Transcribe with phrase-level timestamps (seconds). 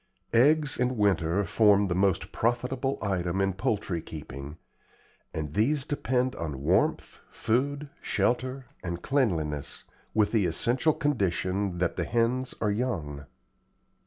[0.33, 4.57] Eggs in winter form the most profitable item in poultry keeping,
[5.31, 9.83] and these depend on warmth, food, shelter, and cleanliness,
[10.15, 13.27] with the essential condition that the hens are young.